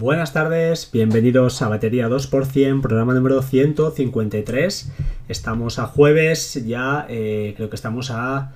Buenas 0.00 0.32
tardes, 0.32 0.90
bienvenidos 0.92 1.60
a 1.60 1.68
Batería 1.68 2.08
2%, 2.08 2.80
programa 2.80 3.14
número 3.14 3.42
153. 3.42 4.92
Estamos 5.28 5.80
a 5.80 5.86
jueves, 5.88 6.64
ya 6.64 7.04
eh, 7.08 7.54
creo 7.56 7.68
que 7.68 7.74
estamos 7.74 8.12
a... 8.12 8.52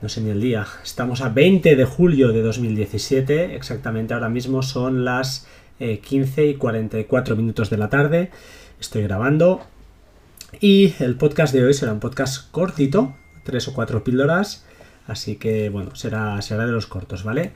no 0.00 0.08
sé 0.08 0.20
ni 0.20 0.30
el 0.30 0.40
día, 0.40 0.68
estamos 0.84 1.20
a 1.20 1.30
20 1.30 1.74
de 1.74 1.84
julio 1.84 2.28
de 2.28 2.42
2017, 2.42 3.56
exactamente 3.56 4.14
ahora 4.14 4.28
mismo 4.28 4.62
son 4.62 5.04
las 5.04 5.48
15 5.80 6.42
eh, 6.42 6.46
y 6.46 6.54
44 6.54 7.34
minutos 7.34 7.70
de 7.70 7.76
la 7.76 7.88
tarde. 7.88 8.30
Estoy 8.78 9.02
grabando 9.02 9.62
y 10.60 10.94
el 11.00 11.16
podcast 11.16 11.52
de 11.52 11.64
hoy 11.64 11.74
será 11.74 11.92
un 11.92 11.98
podcast 11.98 12.52
cortito, 12.52 13.16
tres 13.42 13.66
o 13.66 13.74
cuatro 13.74 14.04
píldoras 14.04 14.64
Así 15.08 15.36
que 15.36 15.70
bueno, 15.70 15.96
será, 15.96 16.40
será 16.42 16.66
de 16.66 16.72
los 16.72 16.86
cortos, 16.86 17.24
¿vale? 17.24 17.52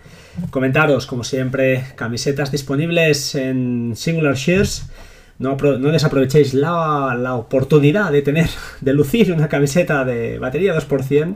Comentaros, 0.50 1.06
como 1.06 1.22
siempre, 1.22 1.84
camisetas 1.96 2.50
disponibles 2.50 3.34
en 3.34 3.92
Singular 3.94 4.34
Shares. 4.34 4.90
No, 5.38 5.56
no 5.56 5.92
desaprovechéis 5.92 6.54
la, 6.54 7.34
oportunidad 7.34 8.10
de 8.10 8.22
tener, 8.22 8.48
de 8.80 8.94
lucir 8.94 9.32
una 9.32 9.48
camiseta 9.48 10.04
de 10.04 10.38
batería 10.38 10.74
2%. 10.74 11.34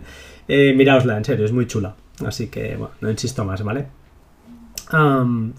Eh, 0.49 0.73
miraosla, 0.75 1.19
en 1.19 1.25
serio, 1.25 1.45
es 1.45 1.53
muy 1.53 1.67
chula. 1.67 1.97
Así 2.25 2.47
que, 2.47 2.77
bueno, 2.77 2.95
no 3.03 3.11
insisto 3.11 3.45
más, 3.45 3.63
¿vale? 3.63 3.87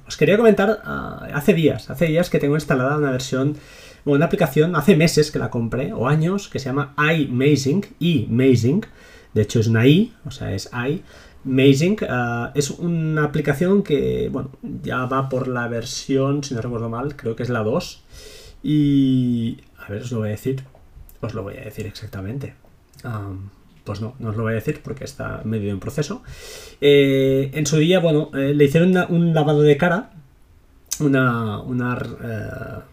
os 0.07 0.17
quería 0.17 0.37
comentar, 0.37 0.81
ah, 0.85 1.27
hace 1.33 1.53
días, 1.53 1.89
hace 1.89 2.05
días 2.05 2.29
que 2.29 2.39
tengo 2.39 2.55
instalada 2.55 2.97
una 2.97 3.11
versión, 3.11 3.57
una 4.05 4.25
aplicación, 4.25 4.75
hace 4.75 4.95
meses 4.95 5.31
que 5.31 5.39
la 5.39 5.49
compré, 5.49 5.91
o 5.93 6.07
años, 6.07 6.47
que 6.47 6.59
se 6.59 6.67
llama 6.67 6.93
iMazing, 6.97 7.85
iMazing, 7.99 8.85
de 9.37 9.43
hecho 9.43 9.59
es 9.59 9.67
una 9.67 9.87
I, 9.87 10.13
o 10.25 10.31
sea, 10.31 10.53
es 10.53 10.69
I. 10.73 11.03
Amazing 11.45 11.97
uh, 12.01 12.49
es 12.55 12.71
una 12.71 13.23
aplicación 13.23 13.83
que, 13.83 14.27
bueno, 14.29 14.49
ya 14.83 15.05
va 15.05 15.29
por 15.29 15.47
la 15.47 15.67
versión, 15.69 16.43
si 16.43 16.53
no 16.53 16.61
recuerdo 16.61 16.89
mal, 16.89 17.15
creo 17.15 17.35
que 17.35 17.43
es 17.43 17.49
la 17.49 17.63
2. 17.63 18.03
Y, 18.63 19.59
a 19.77 19.89
ver, 19.89 20.01
os 20.01 20.11
lo 20.11 20.19
voy 20.19 20.29
a 20.29 20.31
decir, 20.31 20.63
os 21.21 21.33
lo 21.33 21.43
voy 21.43 21.55
a 21.55 21.61
decir 21.61 21.85
exactamente. 21.85 22.55
Pues 23.85 24.01
no, 24.01 24.15
no 24.19 24.31
os 24.31 24.35
lo 24.35 24.43
voy 24.43 24.53
a 24.53 24.55
decir 24.55 24.81
porque 24.83 25.05
está 25.05 25.41
medio 25.45 25.71
en 25.71 25.79
proceso. 25.79 26.21
Eh, 26.81 27.51
en 27.53 27.65
su 27.65 27.77
día, 27.77 27.99
bueno, 27.99 28.31
eh, 28.33 28.53
le 28.53 28.65
hicieron 28.65 28.97
un 29.09 29.33
lavado 29.33 29.61
de 29.61 29.77
cara, 29.77 30.09
una, 30.99 31.61
una, 31.61 32.83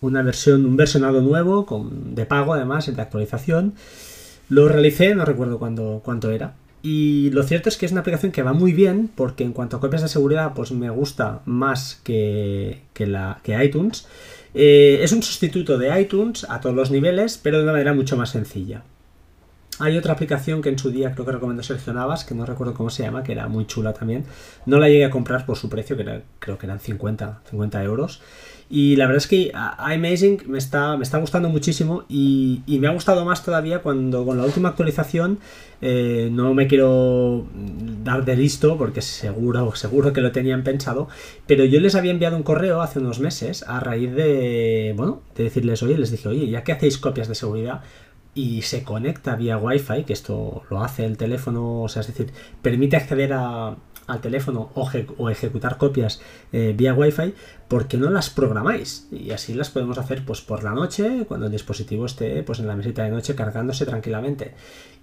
una 0.00 0.22
versión, 0.22 0.64
un 0.64 0.76
versionado 0.76 1.20
nuevo, 1.20 1.66
con, 1.66 2.16
de 2.16 2.26
pago 2.26 2.54
además, 2.54 2.92
de 2.92 3.00
actualización. 3.00 3.74
Lo 4.48 4.68
realicé, 4.68 5.14
no 5.14 5.24
recuerdo 5.24 5.58
cuándo, 5.58 6.00
cuánto 6.04 6.30
era. 6.30 6.54
Y 6.82 7.30
lo 7.30 7.44
cierto 7.44 7.68
es 7.68 7.76
que 7.76 7.86
es 7.86 7.92
una 7.92 8.00
aplicación 8.00 8.32
que 8.32 8.42
va 8.42 8.52
muy 8.52 8.72
bien 8.72 9.08
porque 9.14 9.44
en 9.44 9.52
cuanto 9.52 9.76
a 9.76 9.80
copias 9.80 10.02
de 10.02 10.08
seguridad 10.08 10.52
pues 10.52 10.72
me 10.72 10.90
gusta 10.90 11.40
más 11.44 12.00
que, 12.02 12.82
la, 12.98 13.38
que 13.44 13.64
iTunes. 13.64 14.08
Eh, 14.54 14.98
es 15.02 15.12
un 15.12 15.22
sustituto 15.22 15.78
de 15.78 16.00
iTunes 16.00 16.44
a 16.48 16.60
todos 16.60 16.74
los 16.74 16.90
niveles, 16.90 17.38
pero 17.40 17.58
de 17.58 17.62
una 17.62 17.72
manera 17.72 17.94
mucho 17.94 18.16
más 18.16 18.30
sencilla. 18.30 18.82
Hay 19.78 19.96
otra 19.96 20.12
aplicación 20.12 20.60
que 20.60 20.68
en 20.68 20.78
su 20.78 20.90
día 20.90 21.12
creo 21.12 21.24
que 21.24 21.32
recomendó 21.32 21.62
Sergio 21.62 21.92
Navas, 21.92 22.24
que 22.24 22.34
no 22.34 22.44
recuerdo 22.44 22.74
cómo 22.74 22.90
se 22.90 23.04
llama, 23.04 23.22
que 23.22 23.32
era 23.32 23.48
muy 23.48 23.66
chula 23.66 23.94
también. 23.94 24.24
No 24.66 24.78
la 24.78 24.88
llegué 24.88 25.04
a 25.04 25.10
comprar 25.10 25.46
por 25.46 25.56
su 25.56 25.68
precio, 25.68 25.96
que 25.96 26.22
creo 26.38 26.58
que 26.58 26.66
eran 26.66 26.78
50, 26.78 27.40
50 27.48 27.82
euros. 27.82 28.20
Y 28.74 28.96
la 28.96 29.04
verdad 29.04 29.18
es 29.18 29.26
que 29.26 29.52
iMazing 29.52 30.44
me 30.46 30.56
está, 30.56 30.96
me 30.96 31.02
está 31.02 31.18
gustando 31.18 31.50
muchísimo 31.50 32.06
y, 32.08 32.62
me 32.66 32.88
ha 32.88 32.90
gustado 32.90 33.22
más 33.26 33.44
todavía 33.44 33.80
cuando 33.80 34.24
con 34.24 34.38
la 34.38 34.46
última 34.46 34.70
actualización 34.70 35.40
eh, 35.82 36.30
no 36.32 36.54
me 36.54 36.68
quiero 36.68 37.44
dar 38.02 38.24
de 38.24 38.34
listo 38.34 38.78
porque 38.78 39.02
seguro, 39.02 39.76
seguro 39.76 40.14
que 40.14 40.22
lo 40.22 40.32
tenían 40.32 40.64
pensado, 40.64 41.08
pero 41.46 41.66
yo 41.66 41.80
les 41.80 41.94
había 41.96 42.12
enviado 42.12 42.34
un 42.34 42.44
correo 42.44 42.80
hace 42.80 42.98
unos 42.98 43.20
meses 43.20 43.62
a 43.68 43.78
raíz 43.78 44.10
de, 44.14 44.94
bueno, 44.96 45.20
de 45.36 45.44
decirles, 45.44 45.82
oye, 45.82 45.98
les 45.98 46.10
dije, 46.10 46.30
oye, 46.30 46.48
ya 46.48 46.64
que 46.64 46.72
hacéis 46.72 46.96
copias 46.96 47.28
de 47.28 47.34
seguridad, 47.34 47.82
y 48.34 48.62
se 48.62 48.82
conecta 48.84 49.36
vía 49.36 49.58
Wi-Fi, 49.58 50.04
que 50.04 50.14
esto 50.14 50.62
lo 50.70 50.82
hace 50.82 51.04
el 51.04 51.18
teléfono, 51.18 51.82
o 51.82 51.88
sea, 51.90 52.00
es 52.00 52.06
decir, 52.06 52.32
permite 52.62 52.96
acceder 52.96 53.34
a, 53.34 53.76
al 54.06 54.20
teléfono 54.20 54.70
o, 54.74 55.30
ejecutar 55.30 55.78
copias 55.78 56.20
eh, 56.52 56.74
vía 56.76 56.94
Wi-Fi, 56.94 57.34
¿por 57.68 57.88
qué 57.88 57.96
no 57.96 58.10
las 58.10 58.30
programáis? 58.30 59.06
Y 59.10 59.30
así 59.30 59.54
las 59.54 59.70
podemos 59.70 59.98
hacer 59.98 60.24
pues 60.24 60.40
por 60.40 60.64
la 60.64 60.72
noche, 60.72 61.24
cuando 61.26 61.46
el 61.46 61.52
dispositivo 61.52 62.06
esté 62.06 62.42
pues 62.42 62.58
en 62.58 62.66
la 62.66 62.76
mesita 62.76 63.04
de 63.04 63.10
noche 63.10 63.34
cargándose 63.34 63.86
tranquilamente. 63.86 64.52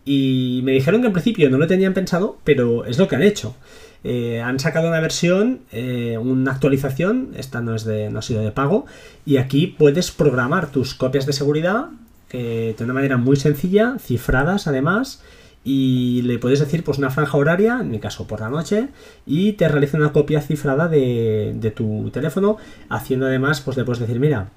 Y 0.06 0.62
me 0.64 0.72
dijeron 0.72 1.02
que 1.02 1.08
en 1.08 1.14
principio 1.14 1.50
no 1.50 1.58
lo 1.58 1.68
tenían 1.68 1.94
pensado, 1.94 2.38
pero 2.44 2.86
es 2.86 2.98
lo 2.98 3.08
que 3.08 3.16
han 3.16 3.24
hecho. 3.24 3.56
Eh, 4.04 4.42
han 4.42 4.60
sacado 4.60 4.88
una 4.88 5.02
versión, 5.02 5.62
eh, 5.72 6.18
una 6.18 6.52
actualización, 6.52 7.32
esta 7.36 7.62
no 7.62 7.76
es 7.76 7.84
de, 7.84 8.10
no 8.10 8.20
ha 8.20 8.22
sido 8.22 8.42
de 8.42 8.52
pago, 8.52 8.86
y 9.26 9.38
aquí 9.38 9.68
puedes 9.68 10.12
programar 10.12 10.72
tus 10.72 10.96
copias 10.96 11.26
de 11.26 11.34
seguridad 11.34 11.90
de 12.32 12.76
una 12.82 12.94
manera 12.94 13.18
muy 13.18 13.38
sencilla, 13.38 13.96
cifradas 13.98 14.68
además, 14.68 15.24
y 15.64 16.22
le 16.24 16.40
puedes 16.40 16.60
decir 16.60 16.84
pues 16.84 16.98
una 16.98 17.10
franja 17.10 17.38
horaria, 17.38 17.80
en 17.82 17.92
mi 17.92 18.00
caso 18.00 18.28
por 18.28 18.40
la 18.40 18.50
noche, 18.50 18.90
y 19.26 19.54
te 19.54 19.68
realiza 19.68 19.98
una 19.98 20.14
copia 20.14 20.42
cifrada 20.42 20.88
de, 20.88 21.74
tu 21.76 22.10
teléfono, 22.12 22.58
haciendo 22.90 23.26
además, 23.26 23.62
pues 23.62 23.78
le 23.78 23.84
puedes 23.84 24.00
decir, 24.00 24.20
mira, 24.20 24.50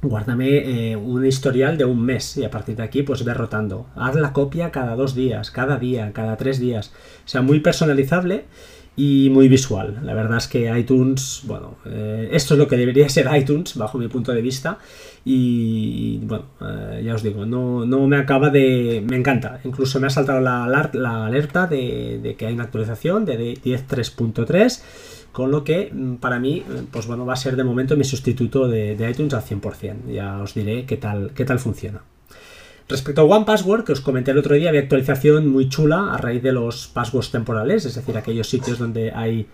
guárdame 0.00 0.90
eh, 0.92 0.96
un 0.96 1.26
historial 1.26 1.76
de 1.76 1.84
un 1.84 2.00
mes 2.00 2.36
y 2.36 2.44
a 2.44 2.50
partir 2.50 2.76
de 2.76 2.84
aquí 2.84 3.02
pues 3.02 3.24
ve 3.24 3.34
rotando. 3.34 3.86
Haz 3.96 4.14
la 4.14 4.32
copia 4.32 4.70
cada 4.70 4.94
dos 4.94 5.14
días, 5.14 5.50
cada 5.50 5.76
día, 5.76 6.12
cada 6.12 6.36
tres 6.36 6.60
días. 6.60 6.92
O 7.24 7.28
sea, 7.28 7.42
muy 7.42 7.58
personalizable 7.60 8.44
y 8.98 9.30
muy 9.30 9.46
visual. 9.48 10.00
La 10.02 10.12
verdad 10.12 10.38
es 10.38 10.48
que 10.48 10.76
iTunes, 10.76 11.42
bueno, 11.44 11.76
eh, 11.86 12.30
esto 12.32 12.54
es 12.54 12.58
lo 12.58 12.66
que 12.66 12.76
debería 12.76 13.08
ser 13.08 13.28
iTunes 13.32 13.76
bajo 13.76 13.96
mi 13.96 14.08
punto 14.08 14.32
de 14.32 14.42
vista 14.42 14.78
y 15.24 16.18
bueno, 16.24 16.46
eh, 16.60 17.02
ya 17.04 17.14
os 17.14 17.22
digo, 17.22 17.46
no, 17.46 17.86
no, 17.86 18.08
me 18.08 18.16
acaba 18.16 18.50
de... 18.50 19.00
me 19.08 19.16
encanta. 19.16 19.60
Incluso 19.62 20.00
me 20.00 20.08
ha 20.08 20.10
saltado 20.10 20.40
la, 20.40 20.90
la 20.92 21.26
alerta 21.26 21.68
de, 21.68 22.34
que 22.36 22.46
hay 22.46 22.54
una 22.54 22.64
actualización 22.64 23.24
de 23.24 23.54
10.3.3 23.54 24.82
con 25.30 25.52
lo 25.52 25.62
que 25.62 25.92
mm, 25.92 26.16
para 26.16 26.40
mí, 26.40 26.64
pues 26.90 27.06
bueno, 27.06 27.24
va 27.24 27.34
a 27.34 27.36
ser 27.36 27.54
de 27.54 27.62
momento 27.62 27.96
mi 27.96 28.04
sustituto 28.04 28.66
de, 28.66 28.96
de 28.96 29.10
iTunes 29.10 29.32
al 29.32 29.42
100%. 29.42 30.12
Ya 30.12 30.40
os 30.42 30.54
diré 30.54 30.86
qué 30.86 30.96
tal, 30.96 31.30
qué 31.36 31.44
tal 31.44 31.60
funciona. 31.60 32.02
Respecto 32.88 33.20
a 33.20 33.24
One 33.24 33.44
Password, 33.44 33.84
que 33.84 33.92
os 33.92 34.00
comenté 34.00 34.30
el 34.30 34.38
otro 34.38 34.54
día, 34.54 34.70
había 34.70 34.80
actualización 34.80 35.48
muy 35.48 35.68
chula 35.68 36.14
a 36.14 36.16
raíz 36.16 36.42
de 36.42 36.52
los 36.52 36.88
passwords 36.88 37.30
temporales, 37.30 37.84
es 37.84 37.94
decir, 37.94 38.16
aquellos 38.16 38.48
sitios 38.48 38.78
donde 38.78 39.12
hay 39.12 39.46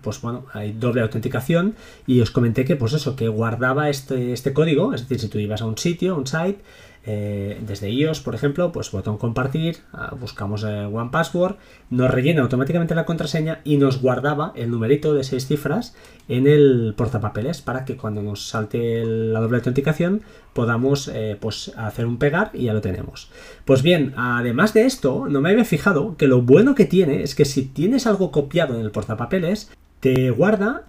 pues 0.00 0.20
bueno, 0.20 0.46
hay 0.52 0.72
doble 0.72 1.02
autenticación. 1.02 1.74
Y 2.06 2.20
os 2.20 2.30
comenté 2.30 2.64
que 2.64 2.76
pues 2.76 2.92
eso, 2.92 3.16
que 3.16 3.28
guardaba 3.28 3.90
este, 3.90 4.32
este 4.32 4.52
código, 4.52 4.94
es 4.94 5.02
decir, 5.02 5.20
si 5.20 5.28
tú 5.28 5.38
ibas 5.38 5.62
a 5.62 5.66
un 5.66 5.78
sitio, 5.78 6.16
un 6.16 6.26
site, 6.26 6.58
eh, 7.06 7.60
desde 7.66 7.90
iOS, 7.90 8.20
por 8.20 8.34
ejemplo, 8.34 8.72
pues 8.72 8.90
botón 8.90 9.18
compartir, 9.18 9.78
ah, 9.92 10.14
buscamos 10.18 10.64
eh, 10.64 10.86
One 10.86 11.10
Password, 11.10 11.56
nos 11.90 12.10
rellena 12.10 12.42
automáticamente 12.42 12.94
la 12.94 13.04
contraseña 13.04 13.60
y 13.62 13.76
nos 13.76 14.00
guardaba 14.00 14.52
el 14.56 14.70
numerito 14.70 15.12
de 15.12 15.22
seis 15.22 15.46
cifras 15.46 15.94
en 16.28 16.46
el 16.46 16.94
portapapeles 16.96 17.60
para 17.60 17.84
que 17.84 17.96
cuando 17.96 18.22
nos 18.22 18.48
salte 18.48 19.04
la 19.04 19.40
doble 19.40 19.58
autenticación 19.58 20.22
podamos 20.54 21.08
eh, 21.08 21.36
pues 21.38 21.72
hacer 21.76 22.06
un 22.06 22.18
pegar 22.18 22.50
y 22.54 22.64
ya 22.64 22.72
lo 22.72 22.80
tenemos. 22.80 23.30
Pues 23.66 23.82
bien, 23.82 24.14
además 24.16 24.72
de 24.72 24.86
esto, 24.86 25.26
no 25.28 25.42
me 25.42 25.50
había 25.50 25.64
fijado 25.64 26.16
que 26.16 26.26
lo 26.26 26.40
bueno 26.40 26.74
que 26.74 26.86
tiene 26.86 27.22
es 27.22 27.34
que 27.34 27.44
si 27.44 27.64
tienes 27.66 28.06
algo 28.06 28.30
copiado 28.30 28.74
en 28.74 28.80
el 28.80 28.92
portapapeles, 28.92 29.70
te 30.00 30.30
guarda 30.30 30.84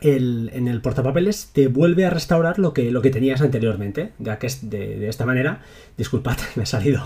en 0.00 0.68
el 0.68 0.82
portapapeles 0.82 1.50
te 1.54 1.68
vuelve 1.68 2.04
a 2.04 2.10
restaurar 2.10 2.58
lo 2.58 2.74
que, 2.74 2.90
lo 2.90 3.00
que 3.00 3.10
tenías 3.10 3.40
anteriormente, 3.40 4.12
ya 4.18 4.38
que 4.38 4.46
es 4.46 4.68
de, 4.68 5.08
esta 5.08 5.24
manera, 5.24 5.62
disculpad, 5.96 6.36
me 6.56 6.64
ha 6.64 6.66
salido 6.66 7.02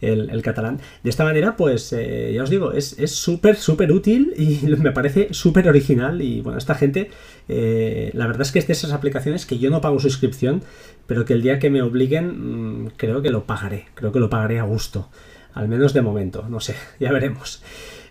el, 0.00 0.42
catalán, 0.42 0.80
de 1.04 1.10
esta 1.10 1.24
manera, 1.24 1.56
pues 1.56 1.92
eh, 1.92 2.32
ya 2.34 2.42
os 2.42 2.50
digo, 2.50 2.72
es 2.72 2.96
súper, 3.12 3.56
súper 3.56 3.92
útil 3.92 4.34
y 4.36 4.66
me 4.78 4.90
parece 4.90 5.28
súper 5.30 5.68
original 5.68 6.20
y 6.20 6.40
bueno, 6.40 6.58
esta 6.58 6.74
gente, 6.74 7.10
eh, 7.48 8.10
la 8.14 8.26
verdad 8.26 8.42
es 8.42 8.52
que 8.52 8.58
es 8.58 8.66
de 8.66 8.72
esas 8.72 8.92
aplicaciones 8.92 9.46
que 9.46 9.58
yo 9.58 9.70
no 9.70 9.80
pago 9.80 10.00
suscripción, 10.00 10.62
pero 11.06 11.24
que 11.24 11.34
el 11.34 11.42
día 11.42 11.60
que 11.60 11.70
me 11.70 11.82
obliguen, 11.82 12.84
mm, 12.84 12.90
creo 12.96 13.22
que 13.22 13.30
lo 13.30 13.44
pagaré, 13.44 13.86
creo 13.94 14.10
que 14.10 14.20
lo 14.20 14.30
pagaré 14.30 14.58
a 14.58 14.64
gusto, 14.64 15.10
al 15.54 15.68
menos 15.68 15.92
de 15.94 16.02
momento, 16.02 16.46
no 16.48 16.58
sé, 16.58 16.74
ya 16.98 17.12
veremos 17.12 17.62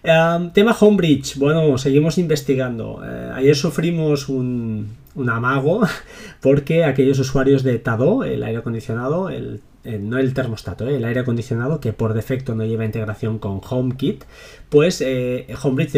tema 0.02 0.76
Homebridge. 0.80 1.38
Bueno, 1.38 1.78
seguimos 1.78 2.18
investigando. 2.18 3.02
Eh, 3.06 3.32
ayer 3.36 3.56
sufrimos 3.56 4.30
un, 4.30 4.96
amago 5.30 5.82
porque 6.42 6.84
aquellos 6.84 7.20
usuarios 7.20 7.64
de 7.64 7.78
Tado, 7.78 8.24
el 8.24 8.44
aire 8.44 8.60
acondicionado, 8.60 9.30
el, 9.30 9.62
no 9.84 10.18
el 10.18 10.34
termostato, 10.34 10.88
eh, 10.88 10.98
el 10.98 11.06
aire 11.06 11.20
acondicionado 11.20 11.80
que 11.80 11.94
por 11.94 12.14
defecto 12.14 12.56
no 12.56 12.66
lleva 12.66 12.86
integración 12.86 13.38
con 13.38 13.62
HomeKit, 13.68 14.24
pues 14.70 15.02
eh, 15.02 15.48
Homebridge 15.62 15.94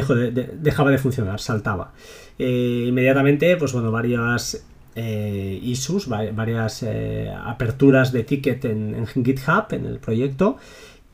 dejaba 0.53 0.91
de 0.91 0.97
funcionar, 0.97 1.39
saltaba. 1.39 1.93
inmediatamente, 2.37 3.55
pues 3.57 3.71
bueno, 3.73 3.91
varias 3.91 4.65
issues, 4.95 6.07
varias 6.07 6.85
aperturas 7.45 8.11
de 8.11 8.23
ticket 8.23 8.65
en, 8.65 8.93
en 8.93 9.25
GitHub, 9.25 9.65
en 9.71 9.87
el 9.87 9.97
proyecto 9.97 10.57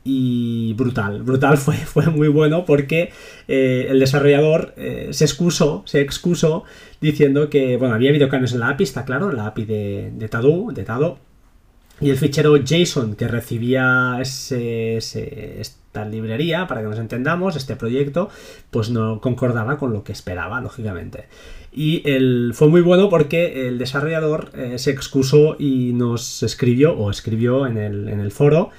y 0.04 0.72
brutal, 0.74 1.22
brutal 1.22 1.58
fue, 1.58 1.76
fue 1.76 2.06
muy 2.06 2.28
bueno 2.28 2.64
porque 2.64 3.12
eh, 3.48 3.86
el 3.90 4.00
desarrollador 4.00 4.74
eh, 4.76 5.08
se 5.12 5.24
excusó, 5.24 5.82
se 5.86 6.00
excusó 6.00 6.64
diciendo 7.00 7.50
que, 7.50 7.76
bueno, 7.76 7.94
había 7.94 8.10
habido 8.10 8.28
cambios 8.28 8.52
en 8.52 8.60
la 8.60 8.68
API, 8.70 8.84
está 8.84 9.04
claro, 9.04 9.30
en 9.30 9.36
la 9.36 9.46
API 9.46 9.64
de, 9.64 10.10
de 10.14 10.28
de 10.28 10.84
Tado, 10.84 11.18
y 12.00 12.08
el 12.08 12.16
fichero 12.16 12.56
JSON 12.56 13.14
que 13.14 13.28
recibía 13.28 14.18
ese, 14.20 14.96
esta 14.96 16.06
librería, 16.06 16.66
para 16.66 16.80
que 16.80 16.88
nos 16.88 16.98
entendamos, 16.98 17.56
este 17.56 17.76
proyecto, 17.76 18.30
pues 18.70 18.88
no 18.88 19.20
concordaba 19.20 19.76
con 19.76 19.92
lo 19.92 20.02
que 20.02 20.12
esperaba, 20.12 20.62
lógicamente. 20.62 21.26
Y 21.72 22.02
el, 22.08 22.52
fue 22.54 22.68
muy 22.68 22.80
bueno 22.80 23.10
porque 23.10 23.68
el 23.68 23.78
desarrollador 23.78 24.50
eh, 24.54 24.78
se 24.78 24.90
excusó 24.90 25.56
y 25.58 25.92
nos 25.92 26.42
escribió, 26.42 26.94
o 26.94 27.10
escribió 27.10 27.66
en 27.66 27.76
el, 27.76 28.08
en 28.08 28.20
el 28.20 28.32
foro, 28.32 28.70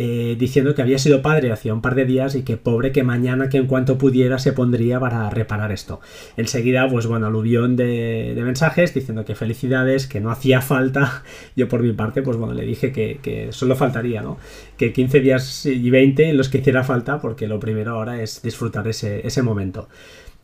eh, 0.00 0.36
diciendo 0.38 0.76
que 0.76 0.82
había 0.82 0.96
sido 0.96 1.22
padre 1.22 1.50
hacía 1.50 1.74
un 1.74 1.82
par 1.82 1.96
de 1.96 2.04
días 2.04 2.36
y 2.36 2.44
que 2.44 2.56
pobre 2.56 2.92
que 2.92 3.02
mañana 3.02 3.48
que 3.48 3.56
en 3.56 3.66
cuanto 3.66 3.98
pudiera 3.98 4.38
se 4.38 4.52
pondría 4.52 5.00
para 5.00 5.28
reparar 5.28 5.72
esto. 5.72 6.00
Enseguida, 6.36 6.88
pues 6.88 7.08
bueno, 7.08 7.26
aluvión 7.26 7.74
de, 7.74 8.32
mensajes 8.36 8.94
diciendo 8.94 9.24
que 9.24 9.34
felicidades, 9.34 10.06
que 10.06 10.20
no 10.20 10.30
hacía 10.30 10.60
falta. 10.60 11.24
Yo 11.56 11.66
por 11.66 11.82
mi 11.82 11.92
parte, 11.94 12.22
pues 12.22 12.36
bueno, 12.36 12.54
le 12.54 12.64
dije 12.64 12.92
que, 12.92 13.48
solo 13.50 13.74
faltaría, 13.74 14.22
¿no? 14.22 14.38
Que 14.76 14.92
15 14.92 15.18
días 15.18 15.66
y 15.66 15.90
20 15.90 16.30
en 16.30 16.36
los 16.36 16.48
que 16.48 16.58
hiciera 16.58 16.84
falta, 16.84 17.20
porque 17.20 17.48
lo 17.48 17.58
primero 17.58 17.96
ahora 17.96 18.22
es 18.22 18.40
disfrutar 18.40 18.86
ese 18.86 19.42
momento. 19.42 19.88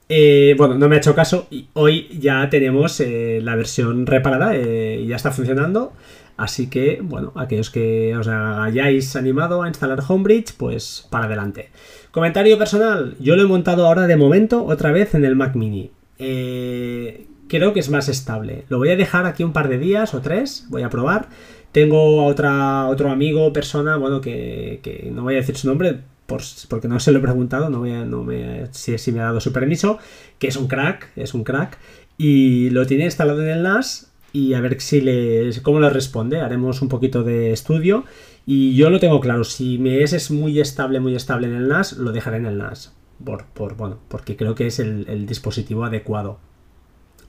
Eh, 0.09 0.55
bueno, 0.59 0.77
no 0.77 0.89
me 0.89 0.97
ha 0.97 0.99
hecho 0.99 1.15
caso 1.15 1.47
y 1.51 1.69
hoy 1.73 2.09
ya 2.19 2.49
tenemos 2.51 3.01
eh, 3.01 3.41
la 3.43 3.57
versión 3.57 4.07
reparada 4.07 4.57
y 4.57 5.07
ya 5.07 5.17
está 5.17 5.31
funcionando. 5.31 5.93
Así 6.37 6.69
que, 6.69 7.01
bueno, 7.03 7.33
aquellos 7.37 7.71
que 7.71 8.17
os 8.17 8.27
hayáis 8.27 9.15
animado 9.15 9.63
a 9.63 9.69
instalar 9.69 10.01
Homebridge, 10.07 10.55
pues 10.57 11.07
para 11.11 11.27
adelante. 11.27 11.71
Comentario 12.11 12.59
personal, 12.59 13.17
yo 13.21 13.37
lo 13.37 13.43
he 13.43 13.47
montado 13.47 13.87
ahora 13.87 14.07
de 14.07 14.17
momento 14.17 14.65
otra 14.65 14.91
vez 14.91 15.15
en 15.15 15.25
el 15.25 15.37
Mac 15.37 15.55
Mini. 15.55 15.93
Eh, 16.19 17.27
creo 17.49 17.73
que 17.73 17.81
es 17.81 17.89
más 17.89 18.09
estable. 18.09 18.65
Lo 18.69 18.79
voy 18.79 18.91
a 18.91 18.97
dejar 18.97 19.27
aquí 19.27 19.45
un 19.45 19.53
par 19.53 19.69
de 19.69 19.79
días 19.79 20.15
o 20.15 20.21
tres, 20.21 20.67
voy 20.71 20.83
a 20.83 20.91
probar. 20.91 21.29
Tengo 21.71 22.23
a 22.23 22.27
otra, 22.27 22.87
otro 22.87 23.11
amigo, 23.11 23.53
persona, 23.53 23.97
bueno, 23.97 24.21
que, 24.21 25.11
no 25.13 25.23
voy 25.23 25.35
a 25.35 25.39
decir 25.39 25.57
su 25.57 25.69
nombre, 25.69 26.01
porque 26.27 26.89
no 26.89 27.01
se 27.01 27.13
lo 27.13 27.19
he 27.19 27.23
preguntado, 27.23 27.71
no, 27.71 27.81
voy 27.81 27.93
no 27.93 28.25
me, 28.25 28.67
si, 28.73 28.97
si 28.99 29.13
me 29.13 29.21
ha 29.21 29.25
dado 29.25 29.41
su 29.41 29.53
permiso, 29.53 29.99
que 30.39 30.49
es 30.49 30.57
un 30.57 30.69
crack, 30.69 31.11
es 31.17 31.35
un 31.35 31.45
crack, 31.45 31.79
y 32.17 32.71
lo 32.71 32.87
tiene 32.87 33.05
instalado 33.05 33.43
en 33.43 33.49
el 33.49 33.63
NAS 33.63 34.13
y 34.33 34.55
a 34.55 34.61
ver 34.61 34.81
si 34.81 35.01
le, 35.01 35.51
cómo 35.63 35.81
le 35.81 35.91
responde. 35.91 36.41
Haremos 36.41 36.83
un 36.83 36.89
poquito 36.89 37.23
de 37.23 37.53
estudio 37.53 38.05
y 38.45 38.75
yo 38.75 38.91
lo 38.91 38.99
tengo 38.99 39.21
claro. 39.21 39.45
Si 39.45 39.79
me 39.79 40.03
es, 40.03 40.31
muy 40.31 40.61
estable, 40.61 41.01
muy 41.01 41.15
estable 41.15 41.47
en 41.47 41.55
el 41.55 41.69
NAS, 41.69 41.95
lo 41.95 42.13
dejaré 42.13 42.39
en 42.39 42.47
el 42.47 42.59
NAS. 42.59 42.93
Por, 43.25 43.45
por 43.47 43.77
bueno, 43.77 44.01
porque 44.09 44.37
creo 44.37 44.57
que 44.57 44.67
es 44.67 44.81
el, 44.81 45.27
dispositivo 45.27 45.85
adecuado. 45.85 46.41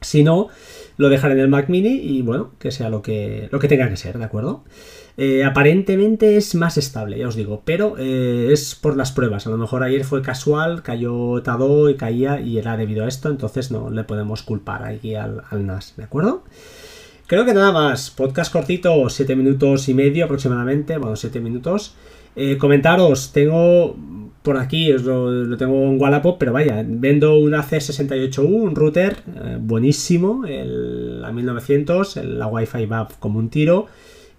Si 0.06 0.24
no, 0.24 0.50
lo 0.98 1.10
dejaré 1.10 1.34
en 1.34 1.40
el 1.42 1.48
Mac 1.48 1.70
Mini 1.70 1.90
y 1.90 2.22
bueno, 2.22 2.52
que 2.60 2.72
sea 2.72 2.90
lo 2.90 3.02
que, 3.02 3.50
lo 3.52 3.60
que 3.60 3.68
tenga 3.68 3.90
que 3.90 3.98
ser, 3.98 4.18
¿de 4.18 4.24
acuerdo? 4.24 4.64
Eh, 5.18 5.44
aparentemente 5.46 6.36
es 6.36 6.56
más 6.56 6.78
estable, 6.78 7.18
ya 7.18 7.28
os 7.28 7.36
digo, 7.36 7.62
pero 7.64 7.96
eh, 7.98 8.50
es 8.52 8.76
por 8.76 8.98
las 8.98 9.12
pruebas. 9.12 9.48
A 9.48 9.50
lo 9.50 9.58
mejor 9.58 9.84
ayer 9.84 10.04
fue 10.04 10.22
casual, 10.22 10.84
cayó 10.84 11.42
Tado 11.42 11.90
y 11.90 11.96
caía 11.96 12.42
y 12.42 12.58
era 12.58 12.76
debido 12.78 13.06
a 13.06 13.08
esto, 13.08 13.30
entonces 13.30 13.72
no 13.72 13.90
le 13.90 14.04
podemos 14.04 14.44
culpar 14.44 14.84
aquí 14.84 15.16
al, 15.16 15.44
al 15.50 15.66
NAS, 15.66 15.96
¿de 15.96 16.04
acuerdo? 16.04 16.44
Creo 17.28 17.44
que 17.44 17.56
nada 17.56 17.72
más. 17.72 18.12
Podcast 18.12 18.54
cortito, 18.54 19.10
7 19.10 19.36
minutos 19.36 19.90
y 19.90 19.96
medio 19.96 20.26
aproximadamente. 20.26 20.98
Bueno, 21.00 21.16
7 21.16 21.40
minutos. 21.40 21.96
Eh, 22.36 22.58
comentaros, 22.58 23.32
tengo 23.32 23.96
por 24.46 24.58
aquí, 24.58 24.94
os 24.94 25.04
lo, 25.04 25.58
tengo 25.58 25.84
en 25.84 26.00
Wallapop, 26.00 26.38
pero 26.40 26.54
vaya, 26.54 26.82
vendo 26.88 27.38
una 27.38 27.62
C68U, 27.62 28.46
un 28.46 28.76
router 28.76 29.18
eh, 29.36 29.58
buenísimo, 29.60 30.46
el, 30.46 31.22
a 31.26 31.34
1900, 31.34 32.16
la 32.24 32.48
Wi-Fi 32.48 32.86
va 32.86 33.10
como 33.20 33.40
un 33.40 33.50
tiro 33.50 33.88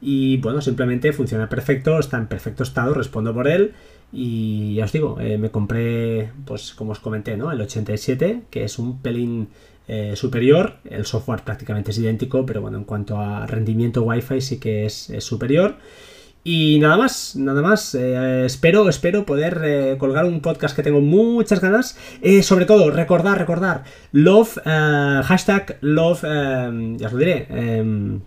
y 0.00 0.38
bueno, 0.38 0.62
simplemente 0.62 1.12
funciona 1.12 1.50
perfecto, 1.50 1.98
está 1.98 2.16
en 2.16 2.26
perfecto 2.26 2.62
estado, 2.62 2.94
respondo 2.94 3.34
por 3.34 3.48
él 3.48 3.72
y 4.12 4.76
ya 4.76 4.84
os 4.84 4.92
digo, 4.92 5.18
eh, 5.20 5.36
me 5.36 5.50
compré, 5.50 6.30
pues 6.46 6.72
como 6.72 6.92
os 6.92 7.00
comenté, 7.00 7.36
¿no? 7.36 7.52
El 7.52 7.60
87, 7.60 8.44
que 8.50 8.64
es 8.64 8.78
un 8.78 9.02
pelín 9.02 9.48
eh, 9.88 10.14
superior. 10.16 10.76
El 10.88 11.06
software 11.06 11.42
prácticamente 11.42 11.90
es 11.90 11.98
idéntico, 11.98 12.46
pero 12.46 12.60
bueno, 12.60 12.78
en 12.78 12.84
cuanto 12.84 13.18
a 13.20 13.46
rendimiento 13.46 14.02
Wi-Fi 14.02 14.40
sí 14.40 14.58
que 14.58 14.86
es, 14.86 15.12
superior. 15.18 15.76
Y 16.48 16.78
nada 16.78 16.96
más, 16.96 17.34
nada 17.34 17.60
más. 17.60 17.92
Eh, 17.96 18.44
espero, 18.44 18.88
espero 18.88 19.26
poder 19.26 19.62
eh, 19.64 19.96
colgar 19.98 20.26
un 20.26 20.40
podcast 20.40 20.76
que 20.76 20.84
tengo 20.84 21.00
muchas 21.00 21.60
ganas. 21.60 21.98
sobre 22.42 22.66
todo, 22.66 22.92
recordar, 22.92 23.36
recordar. 23.36 23.82
Love, 24.12 24.56
hashtag 24.62 25.76
love, 25.80 26.22
ya 26.22 27.06
os 27.08 27.12
lo 27.12 27.18
diré. 27.18 27.48
Em, 27.50 28.20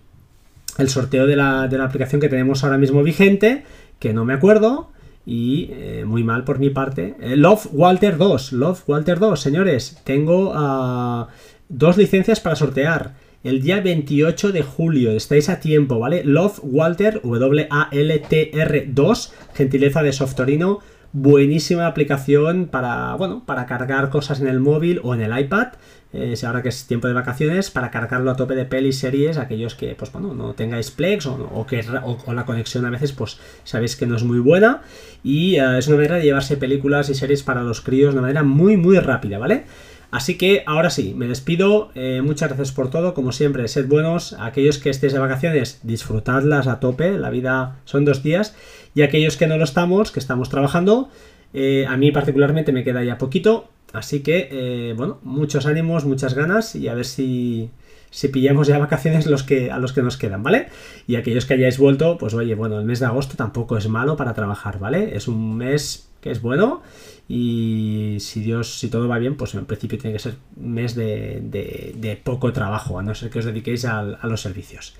el 0.76 0.88
sorteo 0.90 1.26
de 1.26 1.34
la, 1.34 1.66
de 1.66 1.78
la, 1.78 1.84
aplicación 1.86 2.20
que 2.20 2.28
tenemos 2.28 2.62
ahora 2.62 2.76
mismo 2.76 3.02
vigente, 3.02 3.64
que 3.98 4.12
no 4.12 4.26
me 4.26 4.34
acuerdo. 4.34 4.90
Y 5.24 5.70
muy 6.04 6.22
mal 6.22 6.44
por 6.44 6.58
mi 6.58 6.68
parte. 6.68 7.16
Love 7.36 7.68
Walter 7.72 8.18
2, 8.18 8.52
Love 8.52 8.82
Walter 8.86 9.18
2, 9.18 9.40
señores. 9.40 9.98
Tengo 10.04 10.52
a 10.54 11.28
dos 11.70 11.96
licencias 11.96 12.38
para 12.38 12.54
sortear. 12.54 13.14
El 13.42 13.62
día 13.62 13.80
28 13.80 14.52
de 14.52 14.62
julio, 14.62 15.12
estáis 15.12 15.48
a 15.48 15.60
tiempo, 15.60 15.98
¿vale? 15.98 16.24
Love 16.24 16.60
Walter, 16.62 17.22
W-A-L-T-R 17.24 18.86
2, 18.88 19.32
gentileza 19.54 20.02
de 20.02 20.12
Softorino, 20.12 20.80
buenísima 21.14 21.86
aplicación 21.86 22.66
para, 22.66 23.14
bueno, 23.14 23.42
para 23.46 23.64
cargar 23.64 24.10
cosas 24.10 24.42
en 24.42 24.46
el 24.46 24.60
móvil 24.60 25.00
o 25.04 25.14
en 25.14 25.22
el 25.22 25.38
iPad, 25.38 25.68
eh, 26.12 26.34
ahora 26.44 26.62
que 26.62 26.68
es 26.68 26.86
tiempo 26.86 27.08
de 27.08 27.14
vacaciones, 27.14 27.70
para 27.70 27.90
cargarlo 27.90 28.30
a 28.30 28.36
tope 28.36 28.54
de 28.54 28.66
pelis, 28.66 28.98
series, 28.98 29.38
aquellos 29.38 29.74
que, 29.74 29.94
pues 29.94 30.12
bueno, 30.12 30.34
no 30.34 30.52
tengáis 30.52 30.90
Plex 30.90 31.24
o, 31.24 31.66
que 31.66 31.82
o, 32.02 32.34
la 32.34 32.44
conexión 32.44 32.84
a 32.84 32.90
veces, 32.90 33.12
pues 33.12 33.38
sabéis 33.64 33.96
que 33.96 34.06
no 34.06 34.16
es 34.16 34.22
muy 34.22 34.40
buena 34.40 34.82
y 35.24 35.54
eh, 35.54 35.78
es 35.78 35.88
una 35.88 35.96
manera 35.96 36.16
de 36.16 36.24
llevarse 36.24 36.58
películas 36.58 37.08
y 37.08 37.14
series 37.14 37.42
para 37.42 37.62
los 37.62 37.80
críos 37.80 38.12
de 38.12 38.18
una 38.18 38.22
manera 38.22 38.42
muy, 38.42 38.76
muy 38.76 38.98
rápida, 38.98 39.38
¿vale? 39.38 39.64
Así 40.10 40.36
que 40.36 40.64
ahora 40.66 40.90
sí, 40.90 41.14
me 41.16 41.26
despido. 41.26 41.90
Eh, 41.94 42.20
muchas 42.22 42.48
gracias 42.48 42.72
por 42.72 42.90
todo. 42.90 43.14
Como 43.14 43.32
siempre, 43.32 43.68
sed 43.68 43.86
buenos. 43.86 44.34
Aquellos 44.38 44.78
que 44.78 44.90
estéis 44.90 45.12
de 45.12 45.18
vacaciones, 45.18 45.80
disfrutadlas 45.82 46.66
a 46.66 46.80
tope. 46.80 47.16
La 47.18 47.30
vida 47.30 47.78
son 47.84 48.04
dos 48.04 48.22
días. 48.22 48.56
Y 48.94 49.02
aquellos 49.02 49.36
que 49.36 49.46
no 49.46 49.56
lo 49.56 49.64
estamos, 49.64 50.10
que 50.10 50.18
estamos 50.18 50.48
trabajando, 50.48 51.10
eh, 51.54 51.86
a 51.88 51.96
mí 51.96 52.10
particularmente 52.10 52.72
me 52.72 52.82
queda 52.82 53.04
ya 53.04 53.18
poquito. 53.18 53.68
Así 53.92 54.20
que, 54.20 54.48
eh, 54.50 54.94
bueno, 54.96 55.18
muchos 55.22 55.66
ánimos, 55.66 56.04
muchas 56.04 56.34
ganas 56.34 56.74
y 56.76 56.88
a 56.88 56.94
ver 56.94 57.04
si, 57.04 57.70
si 58.10 58.28
pillamos 58.28 58.66
ya 58.66 58.78
vacaciones 58.78 59.26
los 59.26 59.42
que, 59.42 59.70
a 59.70 59.78
los 59.78 59.92
que 59.92 60.02
nos 60.02 60.16
quedan, 60.16 60.42
¿vale? 60.42 60.68
Y 61.06 61.16
aquellos 61.16 61.46
que 61.46 61.54
hayáis 61.54 61.78
vuelto, 61.78 62.18
pues 62.18 62.34
oye, 62.34 62.54
bueno, 62.54 62.78
el 62.78 62.84
mes 62.84 63.00
de 63.00 63.06
agosto 63.06 63.36
tampoco 63.36 63.76
es 63.76 63.88
malo 63.88 64.16
para 64.16 64.34
trabajar, 64.34 64.78
¿vale? 64.78 65.16
Es 65.16 65.28
un 65.28 65.56
mes 65.56 66.10
que 66.20 66.30
es 66.30 66.42
bueno 66.42 66.82
y 67.28 68.16
si 68.20 68.40
Dios, 68.40 68.78
si 68.78 68.88
todo 68.88 69.08
va 69.08 69.18
bien, 69.18 69.36
pues 69.36 69.54
en 69.54 69.64
principio 69.64 69.98
tiene 69.98 70.14
que 70.14 70.22
ser 70.22 70.34
un 70.56 70.72
mes 70.72 70.94
de, 70.94 72.20
poco 72.24 72.52
trabajo, 72.52 72.98
a 72.98 73.02
no 73.02 73.14
ser 73.14 73.30
que 73.30 73.38
os 73.38 73.44
dediquéis 73.44 73.84
a 73.84 74.02
los 74.24 74.40
servicios. 74.40 74.94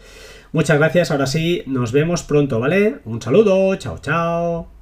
Muchas 0.52 0.78
gracias, 0.78 1.10
ahora 1.10 1.26
sí, 1.26 1.62
nos 1.66 1.92
vemos 1.92 2.24
pronto, 2.24 2.58
¿vale? 2.58 3.00
Un 3.04 3.22
saludo, 3.22 3.74
chao, 3.76 3.98
chao. 3.98 4.79